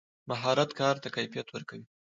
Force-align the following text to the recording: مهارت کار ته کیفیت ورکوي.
مهارت 0.29 0.69
کار 0.79 0.95
ته 1.03 1.07
کیفیت 1.15 1.47
ورکوي. 1.51 1.85